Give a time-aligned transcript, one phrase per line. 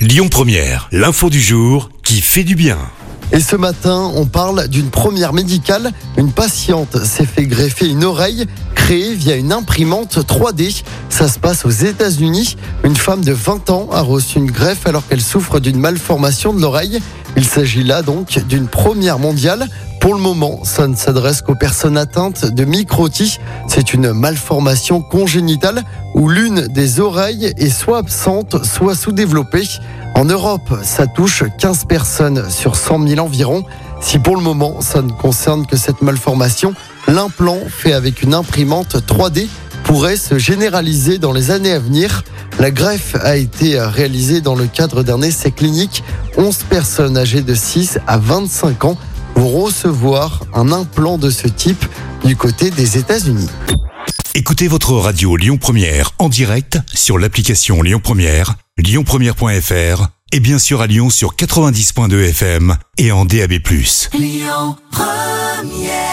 [0.00, 2.78] Lyon Première, l'info du jour qui fait du bien.
[3.32, 5.92] Et ce matin, on parle d'une première médicale.
[6.16, 10.84] Une patiente s'est fait greffer une oreille créée via une imprimante 3D.
[11.10, 12.56] Ça se passe aux États-Unis.
[12.82, 16.62] Une femme de 20 ans a reçu une greffe alors qu'elle souffre d'une malformation de
[16.62, 16.98] l'oreille.
[17.36, 19.68] Il s'agit là donc d'une première mondiale.
[20.00, 23.38] Pour le moment, ça ne s'adresse qu'aux personnes atteintes de microtis.
[23.68, 29.68] C'est une malformation congénitale où l'une des oreilles est soit absente, soit sous-développée.
[30.14, 33.62] En Europe, ça touche 15 personnes sur 100 000 environ.
[34.00, 36.74] Si pour le moment, ça ne concerne que cette malformation,
[37.06, 39.48] l'implant fait avec une imprimante 3D
[39.84, 42.24] pourrait se généraliser dans les années à venir.
[42.58, 46.02] La greffe a été réalisée dans le cadre d'un essai clinique.
[46.38, 48.96] 11 personnes âgées de 6 à 25 ans
[49.46, 51.84] recevoir un implant de ce type
[52.24, 53.48] du côté des États-Unis.
[54.34, 60.80] Écoutez votre radio Lyon Première en direct sur l'application Lyon Première, lyonpremière.fr et bien sûr
[60.80, 63.54] à Lyon sur 90.2 FM et en DAB+.
[64.12, 66.09] Lyon Première